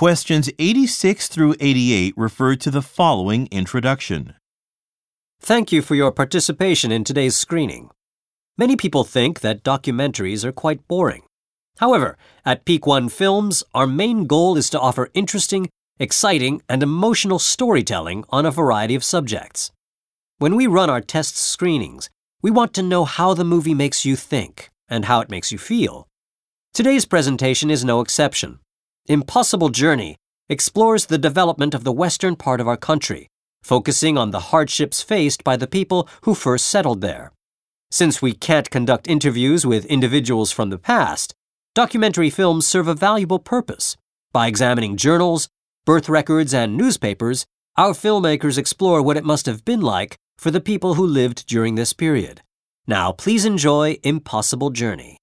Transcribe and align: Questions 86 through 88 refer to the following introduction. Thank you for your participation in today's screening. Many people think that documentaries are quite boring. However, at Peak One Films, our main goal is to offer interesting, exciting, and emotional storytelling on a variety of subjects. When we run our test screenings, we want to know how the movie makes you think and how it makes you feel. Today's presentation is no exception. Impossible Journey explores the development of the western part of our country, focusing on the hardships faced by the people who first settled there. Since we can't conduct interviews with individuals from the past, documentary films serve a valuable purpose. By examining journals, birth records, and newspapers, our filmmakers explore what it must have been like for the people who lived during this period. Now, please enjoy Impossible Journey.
Questions 0.00 0.48
86 0.58 1.28
through 1.28 1.56
88 1.60 2.14
refer 2.16 2.56
to 2.56 2.70
the 2.70 2.80
following 2.80 3.48
introduction. 3.50 4.32
Thank 5.42 5.72
you 5.72 5.82
for 5.82 5.94
your 5.94 6.10
participation 6.10 6.90
in 6.90 7.04
today's 7.04 7.36
screening. 7.36 7.90
Many 8.56 8.76
people 8.76 9.04
think 9.04 9.40
that 9.40 9.62
documentaries 9.62 10.42
are 10.42 10.52
quite 10.52 10.88
boring. 10.88 11.24
However, 11.80 12.16
at 12.46 12.64
Peak 12.64 12.86
One 12.86 13.10
Films, 13.10 13.62
our 13.74 13.86
main 13.86 14.26
goal 14.26 14.56
is 14.56 14.70
to 14.70 14.80
offer 14.80 15.10
interesting, 15.12 15.68
exciting, 15.98 16.62
and 16.66 16.82
emotional 16.82 17.38
storytelling 17.38 18.24
on 18.30 18.46
a 18.46 18.50
variety 18.50 18.94
of 18.94 19.04
subjects. 19.04 19.70
When 20.38 20.56
we 20.56 20.66
run 20.66 20.88
our 20.88 21.02
test 21.02 21.36
screenings, 21.36 22.08
we 22.40 22.50
want 22.50 22.72
to 22.72 22.82
know 22.82 23.04
how 23.04 23.34
the 23.34 23.44
movie 23.44 23.74
makes 23.74 24.06
you 24.06 24.16
think 24.16 24.70
and 24.88 25.04
how 25.04 25.20
it 25.20 25.28
makes 25.28 25.52
you 25.52 25.58
feel. 25.58 26.08
Today's 26.72 27.04
presentation 27.04 27.70
is 27.70 27.84
no 27.84 28.00
exception. 28.00 28.60
Impossible 29.06 29.70
Journey 29.70 30.16
explores 30.48 31.06
the 31.06 31.18
development 31.18 31.74
of 31.74 31.84
the 31.84 31.92
western 31.92 32.36
part 32.36 32.60
of 32.60 32.68
our 32.68 32.76
country, 32.76 33.28
focusing 33.62 34.18
on 34.18 34.30
the 34.30 34.50
hardships 34.50 35.02
faced 35.02 35.42
by 35.42 35.56
the 35.56 35.66
people 35.66 36.08
who 36.22 36.34
first 36.34 36.66
settled 36.66 37.00
there. 37.00 37.32
Since 37.90 38.22
we 38.22 38.32
can't 38.32 38.70
conduct 38.70 39.08
interviews 39.08 39.66
with 39.66 39.84
individuals 39.86 40.52
from 40.52 40.70
the 40.70 40.78
past, 40.78 41.34
documentary 41.74 42.30
films 42.30 42.66
serve 42.66 42.88
a 42.88 42.94
valuable 42.94 43.38
purpose. 43.38 43.96
By 44.32 44.46
examining 44.46 44.96
journals, 44.96 45.48
birth 45.84 46.08
records, 46.08 46.54
and 46.54 46.76
newspapers, 46.76 47.46
our 47.76 47.92
filmmakers 47.92 48.58
explore 48.58 49.02
what 49.02 49.16
it 49.16 49.24
must 49.24 49.46
have 49.46 49.64
been 49.64 49.80
like 49.80 50.16
for 50.38 50.50
the 50.50 50.60
people 50.60 50.94
who 50.94 51.06
lived 51.06 51.46
during 51.46 51.74
this 51.74 51.92
period. 51.92 52.42
Now, 52.86 53.12
please 53.12 53.44
enjoy 53.44 53.98
Impossible 54.02 54.70
Journey. 54.70 55.19